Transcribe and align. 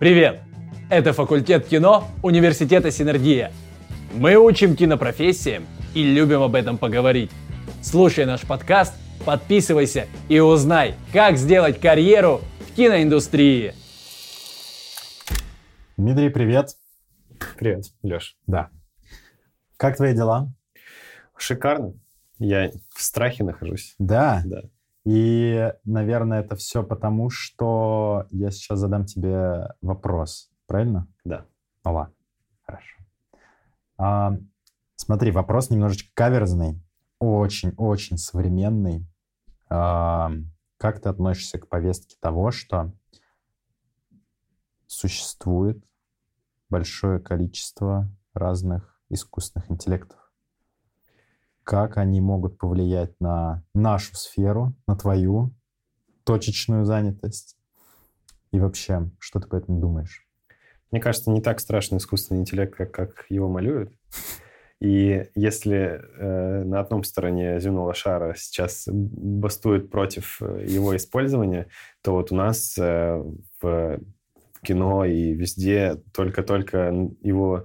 Привет! 0.00 0.40
Это 0.88 1.12
факультет 1.12 1.66
кино 1.66 2.08
Университета 2.22 2.90
Синергия. 2.90 3.52
Мы 4.14 4.34
учим 4.36 4.74
кинопрофессиям 4.74 5.66
и 5.94 6.02
любим 6.02 6.40
об 6.40 6.54
этом 6.54 6.78
поговорить. 6.78 7.30
Слушай 7.82 8.24
наш 8.24 8.40
подкаст, 8.40 8.94
подписывайся 9.26 10.06
и 10.30 10.40
узнай, 10.40 10.94
как 11.12 11.36
сделать 11.36 11.78
карьеру 11.78 12.40
в 12.60 12.74
киноиндустрии. 12.76 13.74
Дмитрий, 15.98 16.30
привет. 16.30 16.76
Привет, 17.58 17.84
Леш. 18.02 18.38
Да. 18.46 18.70
Как 19.76 19.98
твои 19.98 20.14
дела? 20.14 20.50
Шикарно. 21.36 21.92
Я 22.38 22.70
в 22.88 23.02
страхе 23.02 23.44
нахожусь. 23.44 23.96
Да. 23.98 24.40
Да. 24.46 24.62
И, 25.04 25.72
наверное, 25.84 26.40
это 26.40 26.56
все 26.56 26.82
потому, 26.82 27.30
что 27.30 28.26
я 28.30 28.50
сейчас 28.50 28.78
задам 28.78 29.06
тебе 29.06 29.68
вопрос. 29.80 30.50
Правильно? 30.66 31.08
Да. 31.24 31.46
Ну 31.84 31.94
ладно. 31.94 32.14
Хорошо. 32.62 32.96
А, 33.96 34.36
смотри, 34.96 35.30
вопрос 35.30 35.70
немножечко 35.70 36.10
каверзный. 36.14 36.82
Очень-очень 37.18 38.18
современный. 38.18 39.06
А, 39.68 40.30
как 40.76 41.00
ты 41.00 41.08
относишься 41.08 41.58
к 41.58 41.68
повестке 41.68 42.16
того, 42.20 42.50
что 42.50 42.92
существует 44.86 45.82
большое 46.68 47.20
количество 47.20 48.08
разных 48.34 49.00
искусственных 49.08 49.70
интеллектов? 49.70 50.19
Как 51.70 51.98
они 51.98 52.20
могут 52.20 52.58
повлиять 52.58 53.12
на 53.20 53.62
нашу 53.74 54.16
сферу, 54.16 54.74
на 54.88 54.96
твою 54.96 55.54
точечную 56.24 56.84
занятость? 56.84 57.56
И 58.50 58.58
вообще, 58.58 59.08
что 59.20 59.38
ты 59.38 59.46
по 59.46 59.54
этому 59.54 59.78
думаешь? 59.78 60.26
Мне 60.90 61.00
кажется, 61.00 61.30
не 61.30 61.40
так 61.40 61.60
страшный 61.60 61.98
искусственный 61.98 62.40
интеллект, 62.40 62.74
как, 62.74 62.90
как 62.90 63.26
его 63.28 63.48
малюют. 63.48 63.92
И 64.80 65.28
если 65.36 66.02
э, 66.18 66.64
на 66.64 66.80
одном 66.80 67.04
стороне 67.04 67.60
земного 67.60 67.94
шара 67.94 68.34
сейчас 68.36 68.88
бастует 68.88 69.92
против 69.92 70.42
э, 70.42 70.66
его 70.66 70.96
использования, 70.96 71.68
то 72.02 72.14
вот 72.14 72.32
у 72.32 72.34
нас 72.34 72.76
э, 72.78 73.22
в 73.62 74.00
кино 74.64 75.04
и 75.04 75.34
везде 75.34 76.02
только-только 76.12 76.92
его 77.22 77.64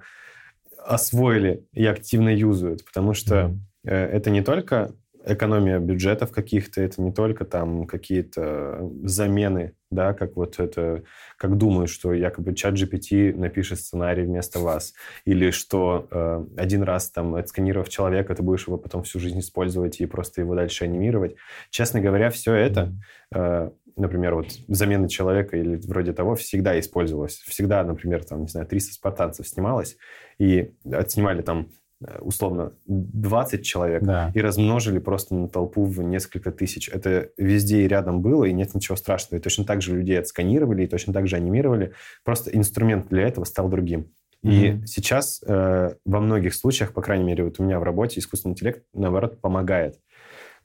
освоили 0.78 1.66
и 1.72 1.84
активно 1.88 2.30
юзают, 2.30 2.86
потому 2.86 3.16
что 3.16 3.36
mm-hmm 3.36 3.60
это 3.86 4.30
не 4.30 4.42
только 4.42 4.94
экономия 5.26 5.80
бюджетов 5.80 6.32
каких-то, 6.32 6.82
это 6.82 7.02
не 7.02 7.12
только 7.12 7.46
там 7.46 7.88
какие-то 7.88 8.90
замены, 9.04 9.74
да, 9.90 10.14
как 10.14 10.36
вот 10.36 10.60
это, 10.60 11.04
как 11.38 11.58
думают, 11.58 11.90
что 11.90 12.14
якобы 12.14 12.54
чат 12.54 12.76
GPT 12.76 13.36
напишет 13.36 13.80
сценарий 13.80 14.24
вместо 14.24 14.60
вас, 14.60 14.94
или 15.26 15.50
что 15.50 16.08
э, 16.12 16.46
один 16.58 16.84
раз 16.84 17.10
там 17.10 17.36
отсканировав 17.36 17.90
человека, 17.90 18.36
ты 18.36 18.44
будешь 18.44 18.68
его 18.68 18.78
потом 18.78 19.04
всю 19.04 19.20
жизнь 19.20 19.40
использовать 19.40 20.00
и 20.00 20.06
просто 20.06 20.42
его 20.42 20.54
дальше 20.54 20.86
анимировать. 20.86 21.36
Честно 21.72 22.02
говоря, 22.02 22.30
все 22.30 22.54
это, 22.54 22.94
э, 23.34 23.72
например, 23.96 24.36
вот 24.36 24.52
замена 24.68 25.10
человека 25.10 25.58
или 25.58 25.78
вроде 25.88 26.14
того 26.14 26.36
всегда 26.36 26.80
использовалось. 26.80 27.38
Всегда, 27.48 27.84
например, 27.84 28.24
там, 28.24 28.42
не 28.42 28.48
знаю, 28.48 28.68
300 28.68 28.94
спартанцев 28.94 29.48
снималось, 29.48 29.98
и 30.38 30.72
отснимали 30.92 31.42
там 31.42 31.70
Э, 31.70 31.85
условно 32.20 32.74
20 32.88 33.66
человек 33.66 34.04
да. 34.04 34.32
и 34.34 34.42
размножили 34.42 35.00
просто 35.00 35.36
на 35.36 35.48
толпу 35.48 35.86
в 35.86 36.02
несколько 36.04 36.52
тысяч. 36.52 36.90
Это 36.90 37.30
везде 37.38 37.84
и 37.84 37.88
рядом 37.88 38.22
было, 38.22 38.46
и 38.46 38.54
нет 38.54 38.74
ничего 38.76 38.96
страшного. 38.96 39.40
И 39.40 39.44
точно 39.44 39.64
так 39.64 39.82
же 39.82 39.96
людей 39.96 40.20
отсканировали, 40.20 40.84
и 40.84 40.88
точно 40.88 41.14
так 41.14 41.28
же 41.28 41.36
анимировали. 41.36 41.94
Просто 42.24 42.52
инструмент 42.52 43.08
для 43.10 43.28
этого 43.28 43.46
стал 43.46 43.70
другим. 43.70 44.12
И 44.44 44.68
mm-hmm. 44.68 44.86
сейчас 44.86 45.42
э, 45.48 45.96
во 46.06 46.20
многих 46.20 46.54
случаях, 46.54 46.94
по 46.94 47.02
крайней 47.02 47.24
мере, 47.24 47.44
вот 47.44 47.60
у 47.60 47.64
меня 47.64 47.80
в 47.80 47.84
работе 47.84 48.20
искусственный 48.20 48.52
интеллект, 48.52 48.84
наоборот, 48.94 49.42
помогает. 49.42 50.00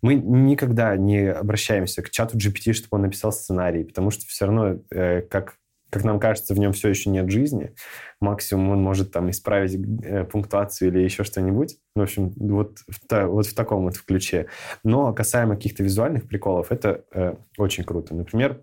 Мы 0.03 0.15
никогда 0.15 0.97
не 0.97 1.31
обращаемся 1.31 2.03
к 2.03 2.10
чату 2.10 2.37
GPT, 2.37 2.72
чтобы 2.72 2.97
он 2.97 3.03
написал 3.03 3.32
сценарий, 3.32 3.84
потому 3.84 4.10
что 4.10 4.26
все 4.26 4.47
равно, 4.47 4.81
э, 4.91 5.22
как 5.22 5.55
как 5.91 6.05
нам 6.05 6.21
кажется, 6.21 6.55
в 6.55 6.59
нем 6.59 6.73
все 6.73 6.89
еще 6.89 7.11
нет 7.11 7.31
жизни. 7.31 7.75
Максимум 8.21 8.71
он 8.71 8.83
может 8.83 9.12
там 9.12 9.31
исправить 9.31 9.75
э, 10.05 10.25
пунктуацию 10.25 10.89
или 10.89 11.01
еще 11.01 11.25
что-нибудь. 11.25 11.78
В 11.95 12.01
общем, 12.01 12.33
вот 12.37 12.78
в, 12.89 13.27
вот 13.27 13.47
в 13.47 13.55
таком 13.55 13.84
вот 13.84 13.99
ключе. 13.99 14.47
Но 14.84 15.12
касаемо 15.12 15.56
каких-то 15.56 15.83
визуальных 15.83 16.29
приколов, 16.29 16.71
это 16.71 17.05
э, 17.12 17.34
очень 17.59 17.84
круто. 17.84 18.15
Например, 18.15 18.62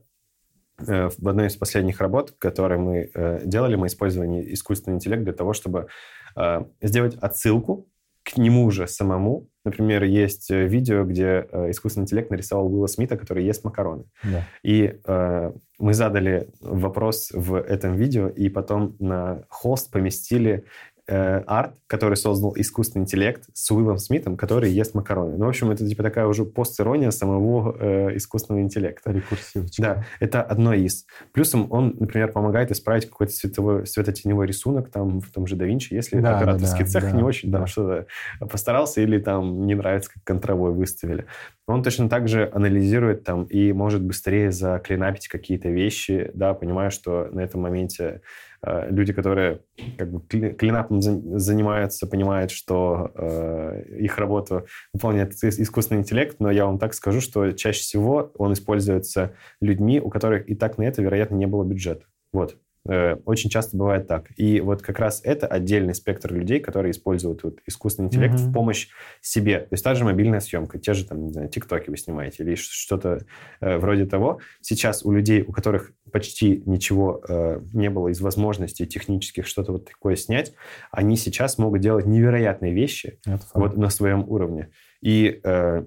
э, 0.79 1.09
в 1.09 1.27
одной 1.27 1.47
из 1.47 1.55
последних 1.57 1.99
работ, 1.99 2.31
которые 2.37 2.79
мы 2.79 3.11
э, 3.13 3.41
делали, 3.45 3.75
мы 3.75 3.87
использовали 3.87 4.53
искусственный 4.53 4.95
интеллект 4.95 5.23
для 5.23 5.33
того, 5.33 5.53
чтобы 5.53 5.87
э, 6.35 6.65
сделать 6.81 7.15
отсылку 7.15 7.89
к 8.23 8.37
нему 8.37 8.69
же 8.71 8.87
самому. 8.87 9.49
Например, 9.67 10.05
есть 10.05 10.49
э, 10.49 10.65
видео, 10.65 11.03
где 11.03 11.45
э, 11.51 11.71
искусственный 11.71 12.05
интеллект 12.05 12.31
нарисовал 12.31 12.67
Уилла 12.67 12.87
Смита, 12.87 13.17
который 13.17 13.43
ест 13.43 13.65
макароны. 13.65 14.05
Да. 14.23 14.47
И 14.63 14.97
э, 15.05 15.51
мы 15.77 15.93
задали 15.93 16.47
вопрос 16.61 17.31
в 17.33 17.55
этом 17.55 17.95
видео, 17.95 18.29
и 18.29 18.47
потом 18.47 18.95
на 18.99 19.43
холст 19.49 19.91
поместили 19.91 20.63
э, 21.07 21.43
арт, 21.45 21.75
который 21.87 22.17
создал 22.17 22.53
искусственный 22.55 23.03
интеллект 23.03 23.43
с 23.53 23.71
Уиллом 23.71 23.97
Смитом, 23.97 24.35
который 24.35 24.71
ест 24.71 24.93
макароны. 24.93 25.37
Ну, 25.37 25.45
в 25.45 25.49
общем, 25.49 25.71
это 25.71 25.87
типа 25.87 26.03
такая 26.03 26.27
уже 26.27 26.43
постирония 26.43 27.11
самого 27.11 27.75
э, 27.79 28.17
искусственного 28.17 28.63
интеллекта. 28.63 29.11
Рекурсивочка. 29.11 29.81
Да, 29.81 30.05
это 30.19 30.41
одно 30.41 30.73
из. 30.73 31.05
Плюсом 31.31 31.71
он, 31.71 31.95
например, 31.99 32.31
помогает 32.31 32.71
исправить 32.71 33.05
какой-то 33.05 33.33
световой, 33.33 33.85
светотеневой 33.85 34.47
рисунок 34.47 34.89
там 34.89 35.21
в 35.21 35.31
том 35.31 35.47
же 35.47 35.55
да 35.55 35.67
если 35.67 36.19
да, 36.19 36.37
операторский 36.37 36.85
да, 36.85 36.89
цех 36.89 37.03
да, 37.03 37.11
не 37.11 37.23
очень 37.23 37.51
да. 37.51 37.59
там 37.59 37.67
что-то 37.67 38.07
постарался 38.39 39.01
или 39.01 39.19
там 39.19 39.65
не 39.65 39.75
нравится, 39.75 40.11
как 40.13 40.23
контровой 40.23 40.71
выставили. 40.71 41.25
Он 41.67 41.83
точно 41.83 42.09
так 42.09 42.27
же 42.27 42.49
анализирует 42.53 43.23
там 43.23 43.43
и 43.43 43.73
может 43.73 44.01
быстрее 44.01 44.51
заклинапить 44.51 45.27
какие-то 45.27 45.69
вещи, 45.69 46.31
да, 46.33 46.53
понимая, 46.53 46.89
что 46.89 47.27
на 47.31 47.41
этом 47.41 47.61
моменте 47.61 48.21
люди, 48.63 49.13
которые 49.13 49.61
как 49.97 50.11
бы 50.11 50.19
клинапом 50.53 51.01
занимаются, 51.01 52.07
понимают, 52.07 52.51
что 52.51 53.11
э, 53.15 53.83
их 53.99 54.17
работу 54.17 54.65
выполняет 54.93 55.33
искусственный 55.33 56.01
интеллект, 56.01 56.37
но 56.39 56.51
я 56.51 56.65
вам 56.65 56.79
так 56.79 56.93
скажу, 56.93 57.21
что 57.21 57.51
чаще 57.51 57.81
всего 57.81 58.31
он 58.37 58.53
используется 58.53 59.33
людьми, 59.61 59.99
у 59.99 60.09
которых 60.09 60.49
и 60.49 60.55
так 60.55 60.77
на 60.77 60.83
это, 60.83 61.01
вероятно, 61.01 61.35
не 61.35 61.45
было 61.45 61.63
бюджета. 61.63 62.05
Вот. 62.33 62.57
Э, 62.87 63.15
очень 63.25 63.49
часто 63.49 63.75
бывает 63.75 64.07
так. 64.07 64.27
И 64.37 64.61
вот 64.61 64.81
как 64.81 64.99
раз 64.99 65.21
это 65.23 65.47
отдельный 65.47 65.93
спектр 65.93 66.33
людей, 66.33 66.59
которые 66.59 66.91
используют 66.91 67.43
вот 67.43 67.59
искусственный 67.65 68.07
интеллект 68.07 68.35
mm-hmm. 68.35 68.49
в 68.49 68.53
помощь 68.53 68.87
себе. 69.21 69.59
То 69.59 69.73
есть 69.73 69.83
та 69.83 69.93
же 69.95 70.05
мобильная 70.05 70.39
съемка, 70.39 70.79
те 70.79 70.93
же 70.93 71.05
там, 71.05 71.25
не 71.25 71.33
знаю, 71.33 71.49
тиктоки 71.49 71.89
вы 71.89 71.97
снимаете 71.97 72.43
или 72.43 72.55
что-то 72.55 73.25
э, 73.59 73.77
вроде 73.77 74.05
того. 74.05 74.39
Сейчас 74.61 75.03
у 75.03 75.11
людей, 75.11 75.43
у 75.45 75.51
которых 75.51 75.91
почти 76.11 76.63
ничего 76.65 77.21
э, 77.27 77.61
не 77.73 77.89
было 77.89 78.09
из 78.09 78.21
возможностей 78.21 78.85
технических 78.85 79.47
что-то 79.47 79.73
вот 79.73 79.85
такое 79.85 80.15
снять, 80.15 80.53
они 80.91 81.17
сейчас 81.17 81.57
могут 81.57 81.81
делать 81.81 82.05
невероятные 82.05 82.73
вещи 82.73 83.19
вот 83.53 83.77
на 83.77 83.89
своем 83.89 84.23
уровне. 84.27 84.71
И 85.01 85.39
э, 85.43 85.85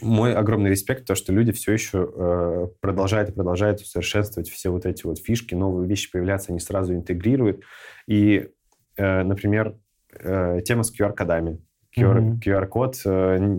мой 0.00 0.34
огромный 0.34 0.70
респект, 0.70 1.06
то, 1.06 1.14
что 1.14 1.32
люди 1.32 1.52
все 1.52 1.72
еще 1.72 2.10
э, 2.12 2.68
продолжают 2.80 3.30
и 3.30 3.32
продолжают 3.32 3.80
усовершенствовать 3.80 4.48
все 4.48 4.70
вот 4.70 4.86
эти 4.86 5.06
вот 5.06 5.18
фишки, 5.18 5.54
новые 5.54 5.88
вещи 5.88 6.10
появляются, 6.10 6.52
они 6.52 6.60
сразу 6.60 6.94
интегрируют. 6.94 7.62
И, 8.06 8.48
э, 8.96 9.22
например, 9.22 9.78
э, 10.12 10.60
тема 10.64 10.82
с 10.82 10.92
QR-кодами. 10.92 11.58
QR. 11.96 12.38
QR-код 12.38 13.00
э, 13.04 13.56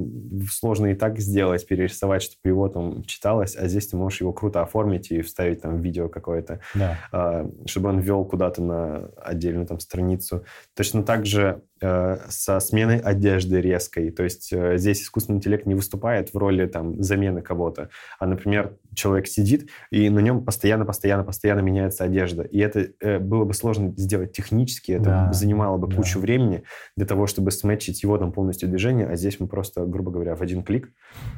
сложно 0.52 0.88
и 0.88 0.96
так 0.96 1.20
сделать, 1.20 1.66
перерисовать, 1.68 2.24
чтобы 2.24 2.42
его 2.44 2.70
там 2.70 3.04
читалось, 3.04 3.56
а 3.56 3.68
здесь 3.68 3.88
ты 3.88 3.98
можешь 3.98 4.22
его 4.22 4.34
круто 4.34 4.62
оформить 4.62 5.12
и 5.12 5.22
вставить 5.22 5.62
там 5.62 5.82
видео 5.82 6.10
какое-то, 6.10 6.60
да. 6.76 6.98
э, 7.12 7.50
чтобы 7.66 7.90
он 7.90 8.00
вел 8.00 8.26
куда-то 8.26 8.62
на 8.62 9.10
отдельную 9.18 9.66
там 9.66 9.80
страницу. 9.80 10.44
Точно 10.76 11.04
так 11.04 11.26
же 11.26 11.62
со 11.82 12.60
сменой 12.60 13.00
одежды 13.00 13.62
резкой. 13.62 14.12
То 14.12 14.24
есть 14.24 14.52
э, 14.52 14.78
здесь 14.78 15.02
искусственный 15.02 15.38
интеллект 15.38 15.66
не 15.66 15.76
выступает 15.76 16.34
в 16.34 16.38
роли 16.38 16.66
там, 16.66 17.02
замены 17.02 17.42
кого-то, 17.42 17.90
а, 18.20 18.26
например, 18.26 18.78
человек 18.94 19.28
сидит, 19.28 19.70
и 19.92 20.10
на 20.10 20.20
нем 20.20 20.44
постоянно, 20.44 20.86
постоянно, 20.86 21.24
постоянно 21.24 21.62
меняется 21.62 22.04
одежда. 22.04 22.44
И 22.44 22.60
это 22.60 22.88
э, 23.00 23.20
было 23.20 23.46
бы 23.46 23.54
сложно 23.54 23.94
сделать 23.98 24.34
технически, 24.34 24.94
это 24.94 25.04
да, 25.04 25.34
занимало 25.34 25.78
бы 25.78 25.88
да. 25.88 25.96
кучу 25.96 26.20
времени 26.20 26.64
для 26.96 27.06
того, 27.06 27.28
чтобы 27.28 27.52
сметчить 27.52 28.04
его 28.04 28.18
там 28.18 28.32
полностью 28.32 28.70
движение, 28.70 29.08
а 29.08 29.16
здесь 29.16 29.40
мы 29.40 29.48
просто, 29.48 29.86
грубо 29.86 30.12
говоря, 30.12 30.36
в 30.36 30.42
один 30.42 30.64
клик 30.64 30.92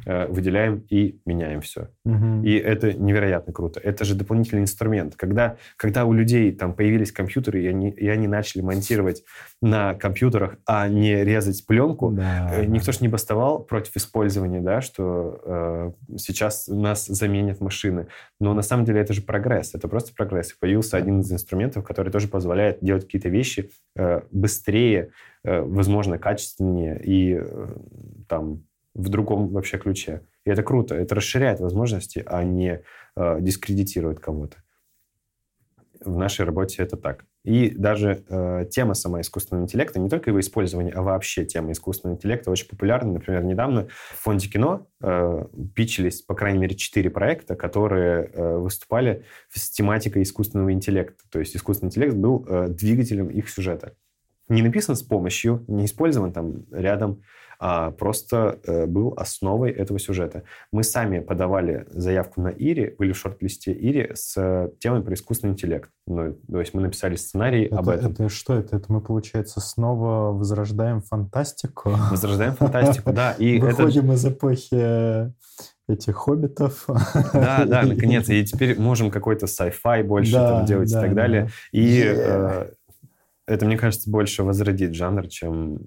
выделяем 0.05 0.85
и 0.89 1.21
меняем 1.25 1.61
все. 1.61 1.89
Угу. 2.05 2.43
И 2.43 2.53
это 2.55 2.93
невероятно 2.93 3.53
круто. 3.53 3.79
Это 3.79 4.03
же 4.05 4.15
дополнительный 4.15 4.63
инструмент. 4.63 5.15
Когда, 5.15 5.57
когда 5.77 6.05
у 6.05 6.13
людей 6.13 6.51
там 6.51 6.73
появились 6.73 7.11
компьютеры, 7.11 7.63
и 7.63 7.67
они, 7.67 7.89
и 7.89 8.07
они 8.07 8.27
начали 8.27 8.61
монтировать 8.61 9.23
на 9.61 9.93
компьютерах, 9.93 10.57
а 10.65 10.87
не 10.87 11.23
резать 11.23 11.65
пленку. 11.67 12.11
Да. 12.11 12.49
Э, 12.51 12.65
Никто 12.65 12.91
ж 12.91 12.99
не 13.01 13.07
бастовал 13.07 13.59
против 13.63 13.95
использования, 13.95 14.59
да, 14.59 14.81
что 14.81 15.39
э, 15.45 16.17
сейчас 16.17 16.67
нас 16.67 17.05
заменят 17.05 17.61
машины. 17.61 18.07
Но 18.39 18.55
на 18.55 18.63
самом 18.63 18.85
деле 18.85 19.01
это 19.01 19.13
же 19.13 19.21
прогресс, 19.21 19.75
это 19.75 19.87
просто 19.87 20.13
прогресс. 20.15 20.51
И 20.51 20.55
появился 20.59 20.97
один 20.97 21.19
из 21.19 21.31
инструментов, 21.31 21.83
который 21.83 22.11
тоже 22.11 22.27
позволяет 22.27 22.79
делать 22.81 23.05
какие-то 23.05 23.29
вещи 23.29 23.69
э, 23.95 24.21
быстрее, 24.31 25.11
э, 25.43 25.61
возможно, 25.61 26.17
качественнее 26.17 26.99
и 27.03 27.39
э, 27.39 27.67
там 28.27 28.63
в 28.95 29.09
другом 29.09 29.49
вообще 29.49 29.77
ключе. 29.77 30.21
И 30.43 30.49
это 30.49 30.63
круто, 30.63 30.95
это 30.95 31.13
расширяет 31.13 31.59
возможности, 31.59 32.23
а 32.25 32.43
не 32.43 32.81
э, 33.15 33.37
дискредитирует 33.41 34.19
кого-то. 34.19 34.57
В 36.03 36.17
нашей 36.17 36.45
работе 36.45 36.81
это 36.81 36.97
так. 36.97 37.25
И 37.43 37.71
даже 37.71 38.23
э, 38.29 38.65
тема 38.69 38.93
сама 38.93 39.21
искусственного 39.21 39.63
интеллекта, 39.63 39.99
не 39.99 40.09
только 40.09 40.29
его 40.29 40.39
использование, 40.39 40.93
а 40.93 41.01
вообще 41.01 41.43
тема 41.43 41.71
искусственного 41.71 42.17
интеллекта 42.17 42.51
очень 42.51 42.67
популярна. 42.67 43.13
Например, 43.13 43.43
недавно 43.43 43.87
в 43.87 44.21
фонде 44.23 44.47
кино 44.47 44.87
э, 45.01 45.45
пичились, 45.73 46.21
по 46.21 46.35
крайней 46.35 46.59
мере, 46.59 46.75
четыре 46.75 47.09
проекта, 47.09 47.55
которые 47.55 48.25
э, 48.25 48.57
выступали 48.57 49.25
с 49.49 49.71
тематикой 49.71 50.21
искусственного 50.21 50.71
интеллекта. 50.71 51.23
То 51.31 51.39
есть 51.39 51.55
искусственный 51.55 51.87
интеллект 51.87 52.13
был 52.13 52.45
э, 52.47 52.67
двигателем 52.69 53.29
их 53.29 53.49
сюжета. 53.49 53.95
Не 54.47 54.61
написан 54.61 54.95
с 54.95 55.01
помощью, 55.01 55.65
не 55.67 55.85
использован 55.85 56.33
там 56.33 56.65
рядом 56.71 57.23
просто 57.97 58.59
э, 58.65 58.87
был 58.87 59.13
основой 59.17 59.69
этого 59.71 59.99
сюжета. 59.99 60.43
Мы 60.71 60.83
сами 60.83 61.19
подавали 61.19 61.85
заявку 61.91 62.41
на 62.41 62.47
Ири, 62.47 62.95
были 62.97 63.11
в 63.11 63.17
шорт-листе 63.17 63.71
Ири 63.71 64.11
с 64.15 64.35
э, 64.35 64.69
темой 64.79 65.03
про 65.03 65.13
искусственный 65.13 65.53
интеллект. 65.53 65.91
Ну, 66.07 66.33
то 66.49 66.59
есть 66.59 66.73
мы 66.73 66.81
написали 66.81 67.15
сценарий 67.15 67.65
это, 67.65 67.77
об 67.77 67.89
этом. 67.89 68.11
Это 68.13 68.29
что 68.29 68.55
это? 68.55 68.77
Это 68.77 68.91
мы, 68.91 68.99
получается, 68.99 69.59
снова 69.59 70.35
возрождаем 70.35 71.01
фантастику? 71.01 71.91
Возрождаем 72.09 72.53
фантастику, 72.53 73.13
да. 73.13 73.33
И 73.33 73.59
Выходим 73.59 74.11
из 74.11 74.25
эпохи 74.25 75.31
этих 75.87 76.15
хоббитов. 76.15 76.85
Да, 77.33 77.65
да, 77.65 77.83
наконец. 77.85 78.27
И 78.29 78.43
теперь 78.43 78.79
можем 78.79 79.11
какой-то 79.11 79.45
sci-fi 79.45 80.03
больше 80.03 80.31
да, 80.31 80.57
там 80.57 80.65
делать 80.65 80.91
да, 80.91 80.99
и 80.99 81.01
так 81.03 81.15
далее. 81.15 81.43
Да. 81.43 81.49
И 81.71 82.01
yeah. 82.01 82.15
э, 82.17 82.71
это, 83.45 83.65
мне 83.65 83.77
кажется, 83.77 84.09
больше 84.09 84.43
возродит 84.43 84.95
жанр, 84.95 85.27
чем 85.27 85.79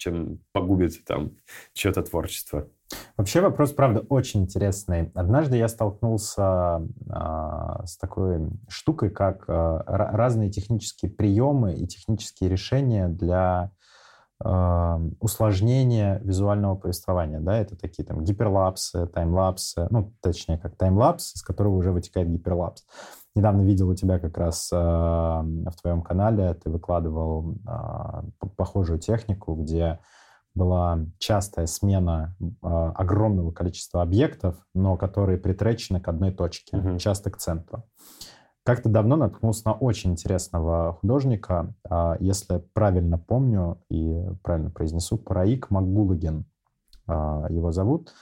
чем 0.00 0.40
погубит 0.52 1.04
там 1.04 1.32
чье-то 1.74 2.02
творчество. 2.02 2.66
Вообще 3.16 3.40
вопрос, 3.40 3.72
правда, 3.72 4.00
очень 4.08 4.42
интересный. 4.42 5.12
Однажды 5.14 5.56
я 5.56 5.68
столкнулся 5.68 6.82
э, 7.06 7.86
с 7.86 7.96
такой 7.98 8.48
штукой, 8.68 9.10
как 9.10 9.44
э, 9.46 9.78
разные 9.86 10.50
технические 10.50 11.12
приемы 11.12 11.74
и 11.74 11.86
технические 11.86 12.50
решения 12.50 13.06
для 13.06 13.70
э, 14.42 14.98
усложнения 15.20 16.20
визуального 16.24 16.74
повествования. 16.74 17.38
Да, 17.38 17.58
это 17.58 17.76
такие 17.76 18.04
там 18.04 18.24
гиперлапсы, 18.24 19.06
таймлапсы, 19.06 19.86
ну, 19.90 20.12
точнее, 20.20 20.58
как 20.58 20.76
таймлапс, 20.76 21.36
из 21.36 21.42
которого 21.42 21.76
уже 21.76 21.92
вытекает 21.92 22.28
гиперлапс. 22.28 22.84
Недавно 23.36 23.62
видел 23.62 23.88
у 23.88 23.94
тебя 23.94 24.18
как 24.18 24.36
раз 24.38 24.70
э, 24.72 24.76
в 24.76 25.72
твоем 25.80 26.02
канале, 26.02 26.54
ты 26.54 26.68
выкладывал 26.68 27.54
э, 27.54 28.48
похожую 28.56 28.98
технику, 28.98 29.54
где 29.54 30.00
была 30.54 31.06
частая 31.18 31.66
смена 31.66 32.34
э, 32.40 32.44
огромного 32.62 33.52
количества 33.52 34.02
объектов, 34.02 34.56
но 34.74 34.96
которые 34.96 35.38
притречены 35.38 36.00
к 36.00 36.08
одной 36.08 36.32
точке, 36.32 36.76
mm-hmm. 36.76 36.98
часто 36.98 37.30
к 37.30 37.36
центру. 37.36 37.84
Как-то 38.64 38.88
давно 38.88 39.16
наткнулся 39.16 39.68
на 39.68 39.72
очень 39.72 40.10
интересного 40.12 40.94
художника, 40.94 41.74
э, 41.88 42.16
если 42.20 42.58
правильно 42.72 43.16
помню 43.16 43.80
и 43.88 44.22
правильно 44.42 44.70
произнесу, 44.70 45.18
Параик 45.18 45.70
Макгулагин 45.70 46.46
э, 47.06 47.12
его 47.48 47.70
зовут. 47.70 48.12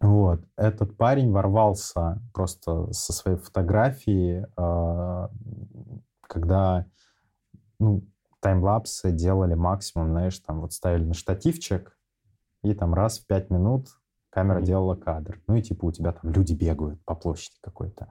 Вот. 0.00 0.42
Этот 0.56 0.96
парень 0.96 1.32
ворвался 1.32 2.20
просто 2.34 2.92
со 2.92 3.12
своей 3.12 3.38
фотографии, 3.38 4.46
а, 4.56 5.30
когда 6.22 6.86
ну, 7.78 8.02
таймлапсы 8.40 9.10
делали 9.10 9.54
максимум, 9.54 10.10
знаешь, 10.10 10.38
там 10.40 10.60
вот 10.60 10.72
ставили 10.72 11.04
на 11.04 11.14
штативчик, 11.14 11.96
и 12.62 12.74
там 12.74 12.94
раз 12.94 13.18
в 13.18 13.26
пять 13.26 13.50
минут 13.50 13.88
камера 14.30 14.60
mm-hmm. 14.60 14.64
делала 14.64 14.94
кадр. 14.96 15.40
Ну 15.46 15.56
и 15.56 15.62
типа 15.62 15.86
у 15.86 15.92
тебя 15.92 16.12
там 16.12 16.30
люди 16.30 16.52
бегают 16.52 17.02
по 17.04 17.14
площади 17.14 17.56
какой-то. 17.62 18.08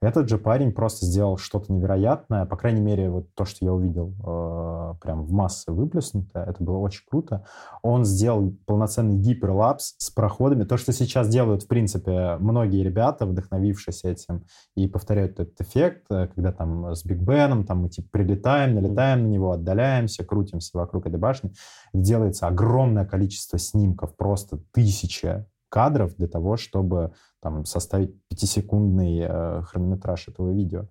Этот 0.00 0.28
же 0.28 0.38
парень 0.38 0.72
просто 0.72 1.04
сделал 1.04 1.36
что-то 1.36 1.72
невероятное, 1.72 2.46
по 2.46 2.56
крайней 2.56 2.80
мере, 2.80 3.10
вот 3.10 3.34
то, 3.34 3.44
что 3.44 3.64
я 3.64 3.72
увидел 3.72 4.14
э, 4.24 4.67
прям 4.94 5.24
в 5.24 5.32
массы 5.32 5.72
выплеснуто, 5.72 6.40
это 6.40 6.62
было 6.62 6.78
очень 6.78 7.02
круто. 7.08 7.44
Он 7.82 8.04
сделал 8.04 8.54
полноценный 8.66 9.16
гиперлапс 9.16 9.94
с 9.98 10.10
проходами, 10.10 10.64
то, 10.64 10.76
что 10.76 10.92
сейчас 10.92 11.28
делают, 11.28 11.64
в 11.64 11.66
принципе, 11.68 12.36
многие 12.38 12.82
ребята, 12.82 13.26
вдохновившись 13.26 14.04
этим, 14.04 14.44
и 14.74 14.86
повторяют 14.86 15.40
этот 15.40 15.60
эффект, 15.60 16.06
э, 16.10 16.28
когда 16.34 16.52
там 16.52 16.94
с 16.94 17.04
Биг 17.04 17.18
Беном, 17.18 17.64
там 17.64 17.82
мы 17.82 17.88
типа 17.88 18.08
прилетаем, 18.12 18.74
налетаем 18.74 19.24
на 19.24 19.26
него, 19.28 19.52
отдаляемся, 19.52 20.24
крутимся 20.24 20.76
вокруг 20.78 21.06
этой 21.06 21.18
башни. 21.18 21.52
Делается 21.92 22.46
огромное 22.46 23.04
количество 23.04 23.58
снимков, 23.58 24.16
просто 24.16 24.58
тысяча 24.72 25.46
кадров 25.68 26.16
для 26.16 26.28
того, 26.28 26.56
чтобы 26.56 27.12
там, 27.40 27.64
составить 27.64 28.14
пятисекундный 28.28 29.20
э, 29.20 29.62
хронометраж 29.62 30.28
этого 30.28 30.52
видео. 30.52 30.88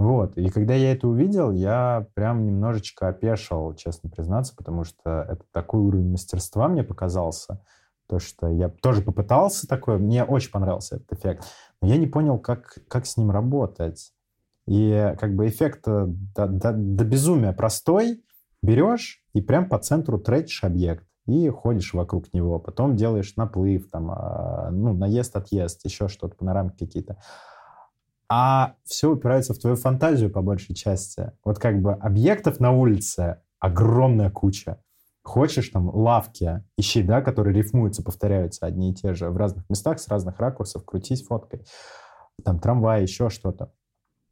Вот. 0.00 0.38
И 0.38 0.48
когда 0.48 0.72
я 0.72 0.92
это 0.92 1.06
увидел, 1.06 1.50
я 1.52 2.06
прям 2.14 2.46
немножечко 2.46 3.08
опешил, 3.08 3.74
честно 3.74 4.08
признаться, 4.08 4.56
потому 4.56 4.84
что 4.84 5.26
это 5.28 5.44
такой 5.52 5.82
уровень 5.82 6.12
мастерства 6.12 6.68
мне 6.68 6.82
показался, 6.82 7.60
то, 8.08 8.18
что 8.18 8.48
я 8.48 8.70
тоже 8.70 9.02
попытался 9.02 9.68
такое, 9.68 9.98
мне 9.98 10.24
очень 10.24 10.52
понравился 10.52 10.96
этот 10.96 11.12
эффект, 11.12 11.44
но 11.82 11.88
я 11.88 11.98
не 11.98 12.06
понял, 12.06 12.38
как, 12.38 12.78
как 12.88 13.04
с 13.04 13.18
ним 13.18 13.30
работать. 13.30 14.14
И 14.66 15.14
как 15.20 15.36
бы 15.36 15.46
эффект 15.46 15.82
э, 15.86 16.06
до, 16.06 16.46
до, 16.46 16.72
до 16.72 17.04
безумия 17.04 17.52
простой, 17.52 18.24
берешь 18.62 19.22
и 19.34 19.42
прям 19.42 19.68
по 19.68 19.78
центру 19.78 20.18
тратишь 20.18 20.64
объект 20.64 21.04
и 21.26 21.50
ходишь 21.50 21.92
вокруг 21.92 22.32
него, 22.32 22.58
потом 22.58 22.96
делаешь 22.96 23.36
наплыв, 23.36 23.90
там, 23.90 24.10
а, 24.10 24.70
ну, 24.72 24.94
наезд, 24.94 25.36
отъезд, 25.36 25.84
еще 25.84 26.08
что-то, 26.08 26.36
панорамки 26.36 26.86
какие-то. 26.86 27.18
А 28.32 28.76
все 28.84 29.10
упирается 29.10 29.54
в 29.54 29.58
твою 29.58 29.74
фантазию 29.74 30.30
по 30.30 30.40
большей 30.40 30.76
части. 30.76 31.32
Вот 31.44 31.58
как 31.58 31.82
бы 31.82 31.94
объектов 31.94 32.60
на 32.60 32.70
улице 32.70 33.42
огромная 33.58 34.30
куча. 34.30 34.80
Хочешь 35.24 35.68
там 35.68 35.90
лавки, 35.92 36.64
ищи, 36.78 37.02
да, 37.02 37.22
которые 37.22 37.54
рифмуются, 37.54 38.04
повторяются 38.04 38.66
одни 38.66 38.92
и 38.92 38.94
те 38.94 39.14
же 39.14 39.30
в 39.30 39.36
разных 39.36 39.68
местах, 39.68 39.98
с 39.98 40.06
разных 40.06 40.38
ракурсов, 40.38 40.84
крутись 40.84 41.26
фоткой. 41.26 41.66
Там 42.44 42.60
трамвай, 42.60 43.02
еще 43.02 43.30
что-то. 43.30 43.72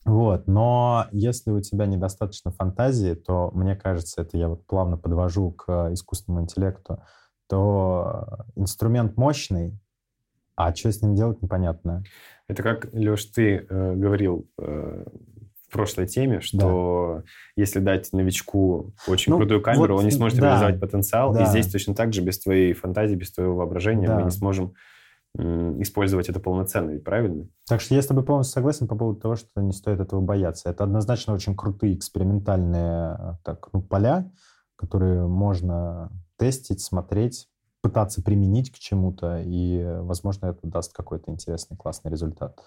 Вот, 0.05 0.47
но 0.47 1.07
если 1.11 1.51
у 1.51 1.61
тебя 1.61 1.87
недостаточно 1.87 2.53
фантазии, 2.53 3.15
то, 3.15 3.51
мне 3.53 3.75
кажется, 3.75 4.23
это 4.23 4.39
я 4.39 4.49
вот 4.49 4.65
плавно 4.65 4.97
подвожу 4.97 5.51
к 5.51 5.93
искусственному 5.93 6.45
интеллекту, 6.45 7.03
то 7.49 8.47
инструмент 8.55 9.17
мощный, 9.17 9.79
а 10.59 10.75
что 10.75 10.91
с 10.91 11.01
ним 11.01 11.15
делать, 11.15 11.41
непонятно. 11.41 12.03
Это 12.49 12.65
как, 12.65 12.93
Леш, 12.93 13.27
ты 13.27 13.65
э, 13.69 13.95
говорил 13.95 14.51
э, 14.59 15.05
в 15.69 15.73
прошлой 15.73 16.09
теме, 16.09 16.41
что 16.41 17.19
да. 17.19 17.23
если 17.55 17.79
дать 17.79 18.13
новичку 18.13 18.93
очень 19.07 19.31
ну, 19.31 19.39
крутую 19.39 19.63
камеру, 19.63 19.95
вот, 19.95 20.01
он 20.01 20.05
не 20.07 20.11
сможет 20.11 20.41
да, 20.41 20.47
реализовать 20.47 20.81
потенциал. 20.81 21.33
Да. 21.33 21.45
И 21.45 21.47
здесь 21.47 21.71
точно 21.71 21.95
так 21.95 22.13
же, 22.13 22.23
без 22.23 22.41
твоей 22.41 22.73
фантазии, 22.73 23.15
без 23.15 23.31
твоего 23.31 23.55
воображения, 23.55 24.09
да. 24.09 24.17
мы 24.17 24.25
не 24.25 24.31
сможем 24.33 24.75
использовать 25.37 26.29
это 26.29 26.41
полноценно, 26.41 26.91
ведь 26.91 27.05
правильно? 27.05 27.47
Так 27.69 27.81
что 27.81 27.95
я 27.95 28.03
с 28.03 28.07
тобой 28.07 28.25
полностью 28.25 28.55
согласен 28.55 28.89
по 28.89 28.97
поводу 28.97 29.21
того, 29.21 29.37
что 29.37 29.61
не 29.61 29.73
стоит 29.73 30.01
этого 30.01 30.21
бояться. 30.21 30.71
Это 30.71 30.83
однозначно 30.83 31.35
очень 31.35 31.55
крутые 31.55 31.95
экспериментальные 31.95 33.17
э, 33.17 33.33
так, 33.45 33.69
ну, 33.73 33.81
поля, 33.81 34.29
которые 34.75 35.29
можно 35.29 36.11
тестить, 36.37 36.81
смотреть, 36.81 37.47
пытаться 37.81 38.23
применить 38.23 38.73
к 38.73 38.79
чему-то, 38.79 39.41
и, 39.45 39.83
возможно, 40.01 40.47
это 40.47 40.61
даст 40.65 40.93
какой-то 40.93 41.31
интересный, 41.31 41.77
классный 41.77 42.11
результат. 42.11 42.59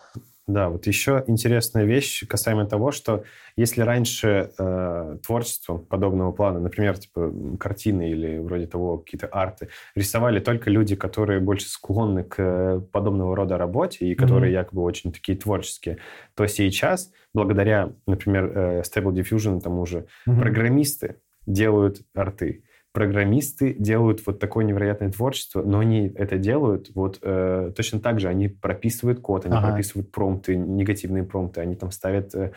Да, 0.48 0.70
вот 0.70 0.88
еще 0.88 1.24
интересная 1.28 1.84
вещь 1.84 2.26
касаемо 2.28 2.66
того, 2.66 2.92
что 2.92 3.24
если 3.56 3.82
раньше 3.82 4.52
э, 4.58 5.18
творчество 5.26 5.78
подобного 5.78 6.32
плана, 6.32 6.60
например, 6.60 6.98
типа 6.98 7.32
картины 7.60 8.10
или 8.10 8.40
вроде 8.40 8.68
того 8.68 8.98
какие-то 8.98 9.28
арты, 9.28 9.68
рисовали 9.96 10.40
только 10.40 10.70
люди, 10.70 10.96
которые 10.96 11.40
больше 11.42 11.70
склонны 11.70 12.24
к 12.24 12.80
подобного 12.92 13.36
рода 13.36 13.58
работе 13.58 14.08
и 14.08 14.16
которые 14.16 14.52
mm-hmm. 14.52 14.56
якобы 14.56 14.82
очень 14.82 15.12
такие 15.12 15.38
творческие, 15.38 16.00
то 16.36 16.48
сейчас, 16.48 17.12
благодаря, 17.34 17.94
например, 18.08 18.52
э, 18.54 18.82
Stable 18.82 19.14
Diffusion 19.14 19.60
тому 19.60 19.86
же, 19.86 20.08
mm-hmm. 20.28 20.40
программисты 20.40 21.18
делают 21.46 22.02
арты 22.14 22.64
программисты 22.94 23.74
делают 23.74 24.26
вот 24.26 24.40
такое 24.40 24.66
невероятное 24.66 25.12
творчество, 25.12 25.62
но 25.62 25.80
они 25.80 26.12
это 26.16 26.38
делают 26.38 26.92
вот 26.94 27.20
э, 27.22 27.72
точно 27.76 28.00
так 28.00 28.20
же. 28.20 28.28
Они 28.28 28.50
прописывают 28.50 29.22
код, 29.22 29.46
они 29.46 29.56
ага. 29.56 29.70
прописывают 29.70 30.12
промпты, 30.12 30.56
негативные 30.58 31.24
промпты, 31.24 31.62
они 31.62 31.76
там 31.76 31.92
ставят 31.92 32.36
э, 32.36 32.52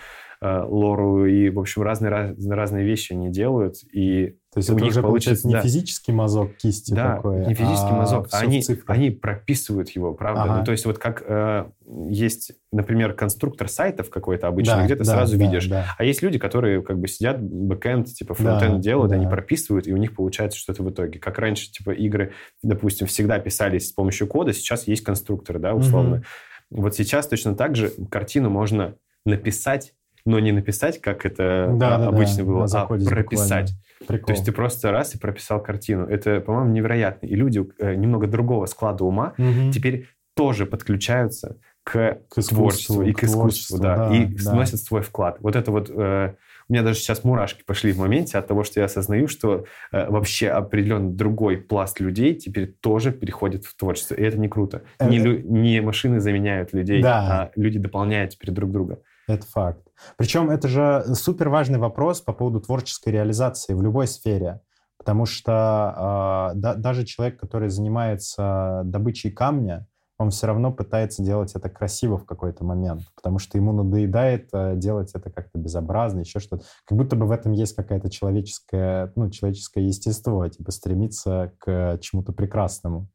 лору, 0.69 1.27
и, 1.27 1.49
в 1.51 1.59
общем, 1.59 1.83
разные, 1.83 2.11
раз, 2.11 2.47
разные 2.47 2.85
вещи 2.85 3.13
они 3.13 3.31
делают, 3.31 3.77
и 3.93 4.37
То 4.53 4.59
есть 4.59 4.71
у 4.71 4.75
это 4.75 4.83
них 4.83 4.93
уже 4.93 5.03
получается 5.03 5.47
не 5.49 5.55
да. 5.55 5.63
физический 5.63 6.13
мазок 6.13 6.55
кисти 6.57 6.93
Да, 6.93 7.17
такой, 7.17 7.47
не 7.47 7.55
физический 7.55 7.91
а 7.93 7.97
мазок, 7.97 8.29
а 8.33 8.39
они, 8.41 8.63
они 8.87 9.11
прописывают 9.11 9.91
его, 9.91 10.13
правда. 10.15 10.43
Ага. 10.43 10.59
Ну, 10.59 10.65
то 10.65 10.73
есть 10.73 10.85
вот 10.87 10.99
как 10.99 11.23
э, 11.27 11.65
есть, 12.09 12.53
например, 12.73 13.15
конструктор 13.15 13.69
сайтов 13.69 14.11
какой-то 14.11 14.47
обычно, 14.49 14.77
Да, 14.77 14.85
где 14.85 14.97
ты 14.97 15.05
да, 15.05 15.13
сразу 15.13 15.39
да, 15.39 15.45
видишь. 15.45 15.67
да. 15.69 15.87
А 15.97 16.05
есть 16.05 16.23
люди, 16.23 16.39
которые 16.39 16.83
как 16.83 16.99
бы 16.99 17.09
сидят, 17.09 17.43
бэкэнд, 17.43 18.09
типа 18.09 18.35
фронтенд 18.35 18.77
Да, 18.77 18.79
делают, 18.81 19.13
они 19.13 19.25
да. 19.25 19.31
прописывают, 19.31 19.87
и 19.87 19.93
у 19.93 19.97
них 19.97 20.15
получается 20.15 20.59
что-то 20.59 20.83
в 20.83 20.91
итоге. 20.91 21.19
Как 21.19 21.39
раньше, 21.39 21.71
типа, 21.71 21.91
игры, 21.91 22.33
допустим, 22.63 23.07
всегда 23.07 23.39
писались 23.39 23.89
с 23.89 23.93
помощью 23.93 24.27
кода, 24.27 24.53
сейчас 24.53 24.87
есть 24.87 25.03
конструкторы, 25.03 25.59
да, 25.59 25.75
условно. 25.75 26.23
Вот 26.71 26.95
сейчас 26.95 27.29
точно 27.29 27.55
так 27.55 27.77
же 27.77 27.93
картину 28.11 28.51
можно 28.51 28.97
написать, 29.25 29.95
но 30.27 30.39
не 30.39 30.53
написать, 30.53 31.01
как 31.01 31.27
это 31.27 31.71
Да, 31.79 31.97
а, 31.97 31.99
да, 31.99 32.09
обычно 32.09 32.39
да, 32.39 32.45
было, 32.45 32.67
а 32.73 32.87
прописать. 32.87 33.73
Прикол. 34.07 34.27
То 34.27 34.33
есть 34.33 34.45
ты 34.45 34.53
просто 34.53 34.91
раз 34.91 35.15
и 35.15 35.19
прописал 35.19 35.63
картину. 35.63 36.07
Это, 36.07 36.41
по-моему, 36.41 36.71
невероятно. 36.73 37.27
И 37.27 37.35
люди 37.35 37.65
э, 37.79 37.95
немного 37.95 38.27
другого 38.27 38.67
склада 38.67 39.05
ума 39.05 39.33
Мгм. 39.39 39.71
теперь 39.71 40.09
тоже 40.35 40.67
подключаются 40.67 41.57
к, 41.85 42.19
К 42.29 42.43
творчеству 42.43 43.03
и 43.03 43.13
к 43.13 43.21
к 43.21 43.25
искусству, 43.25 43.79
да, 43.79 44.09
да, 44.09 44.15
и 44.17 44.25
да. 44.27 44.53
вносят 44.53 44.81
свой 44.81 45.03
вклад. 45.03 45.37
Вот 45.41 45.57
это 45.57 45.71
вот... 45.71 45.91
э, 45.91 46.35
у 46.69 46.73
меня 46.73 46.83
даже 46.83 46.99
сейчас 46.99 47.25
мурашки 47.25 47.63
пошли 47.63 47.93
в 47.93 47.99
моменте 47.99 48.39
от 48.39 48.47
того, 48.47 48.65
что 48.65 48.81
я 48.81 48.87
осознаю, 48.87 49.29
что 49.29 49.65
э, 49.93 50.09
вообще 50.11 50.49
определенно 50.49 51.11
другой 51.11 51.59
пласт 51.59 52.01
людей 52.01 52.35
теперь 52.35 52.75
тоже 52.81 53.13
переходит 53.13 53.65
в 53.67 53.77
творчество. 53.77 54.15
И 54.15 54.23
это 54.23 54.39
не 54.39 54.49
круто. 54.49 54.83
Э, 54.99 55.09
Не, 55.09 55.19
э. 55.19 55.23
лю- 55.23 55.43
не 55.45 55.81
машины 55.83 56.21
заменяют 56.21 56.73
людей, 56.73 57.03
Да. 57.03 57.19
а 57.19 57.51
люди 57.55 57.79
дополняют 57.79 58.33
теперь 58.33 58.51
друг 58.51 58.71
друга. 58.73 58.99
Это 59.27 59.47
факт. 59.47 59.87
Причем 60.17 60.51
это 60.51 60.69
же 60.69 61.05
супер 61.15 61.49
важный 61.49 61.79
вопрос 61.79 62.21
по 62.21 62.33
поводу 62.33 62.61
творческой 62.61 63.11
реализации 63.11 63.75
в 63.75 63.83
любой 63.83 64.07
сфере. 64.07 64.61
Потому 64.99 65.27
что 65.27 65.53
а, 65.53 66.53
да- 66.55 66.75
даже 66.75 67.05
человек, 67.05 67.39
который 67.39 67.69
занимается 67.69 68.83
добычей 68.85 69.31
камня, 69.31 69.87
он 70.19 70.31
все 70.31 70.47
равно 70.47 70.73
пытается 70.73 71.23
делать 71.23 71.53
это 71.55 71.69
красиво 71.69 72.19
в 72.19 72.25
какой-то 72.25 72.65
момент, 72.65 73.03
потому 73.17 73.39
что 73.39 73.59
ему 73.59 73.73
надоедает 73.73 74.49
э, 74.53 74.77
делать 74.77 75.11
это 75.13 75.29
как-то 75.29 75.59
безобразно, 75.59 76.21
еще 76.21 76.39
что-то. 76.39 76.65
Как 76.85 76.97
будто 76.97 77.17
бы 77.17 77.27
в 77.27 77.33
этом 77.33 77.53
есть 77.53 77.75
какая-то 77.75 78.09
человеческая, 78.11 79.13
ну, 79.17 79.29
человеческое 79.31 79.85
естество, 79.85 80.47
типа 80.49 80.71
стремиться 80.71 81.53
к 81.59 81.99
чему-то 82.01 82.33
прекрасному. 82.33 83.09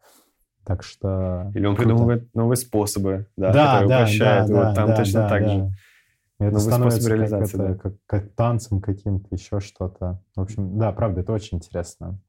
Так 0.66 0.84
что... 0.84 1.52
Или 1.56 1.66
он 1.66 1.76
круто. 1.76 1.90
придумывает 1.90 2.36
новые 2.36 2.58
способы, 2.58 3.28
да, 3.38 3.54
да, 3.54 3.64
которые 3.64 3.90
да, 3.90 3.96
упрощают. 4.02 4.48
да, 4.48 4.54
вот 4.54 4.64
да, 4.64 4.76
там 4.76 4.88
да, 4.88 4.96
точно 4.98 5.22
да, 5.22 5.30
так 5.30 5.42
да. 5.42 5.50
же. 5.50 5.72
Это 6.40 6.58
Новый 6.58 6.92
способ 6.92 7.02
становится 7.02 7.38
как, 7.38 7.48
это, 7.48 7.58
да. 7.58 7.74
как, 7.76 7.94
как 8.06 8.34
танцем 8.34 8.80
каким-то, 8.82 9.28
еще 9.36 9.60
что-то. 9.60 10.24
В 10.36 10.42
общем, 10.42 10.80
да, 10.80 10.94
правда, 10.94 11.22
это 11.22 11.34
очень 11.34 11.58
интересно. 11.58 12.22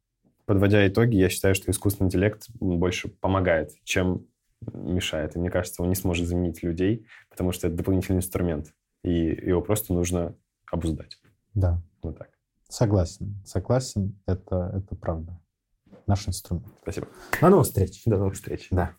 Подводя 0.47 0.87
итоги, 0.89 1.15
я 1.15 1.29
считаю, 1.29 1.55
что 1.55 1.71
искусственный 1.71 2.09
интеллект 2.09 2.47
больше 2.59 3.09
помогает, 3.09 3.73
чем 3.85 4.27
мешает. 4.73 5.37
И 5.37 5.39
мне 5.39 5.49
кажется, 5.49 5.83
он 5.83 5.89
не 5.91 5.95
сможет 5.95 6.27
заменить 6.27 6.63
людей, 6.65 7.07
потому 7.31 7.53
что 7.53 7.69
это 7.69 7.77
дополнительный 7.77 8.19
инструмент. 8.19 8.75
И 9.05 9.13
его 9.13 9.63
просто 9.63 9.93
нужно 9.95 10.35
обуздать. 10.71 11.19
Да, 11.55 11.81
Вот 12.03 12.19
так. 12.19 12.31
согласен. 12.69 13.41
Согласен, 13.45 14.19
это, 14.27 14.73
это 14.75 14.97
правда. 14.97 15.41
Наш 16.09 16.27
инструмент. 16.27 16.67
Спасибо. 16.83 17.07
До 17.41 17.49
новых 17.49 17.67
встреч. 17.67 18.03
До 18.05 18.17
новых 18.17 18.35
встреч. 18.35 18.67
Да. 18.73 18.97